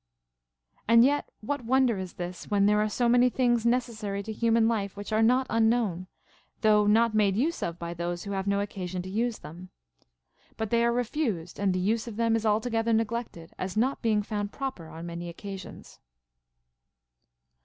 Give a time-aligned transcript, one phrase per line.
[0.87, 4.31] And yet Avhat wonder is this, when there are so many other things necessary to
[4.33, 6.07] human life which are not unknown,
[6.61, 9.69] though not made use of by those who have no occasion to use them]
[10.57, 14.23] But they are refused, and the use of them is altogether neglected, as not being
[14.23, 15.99] found proper on many occasions.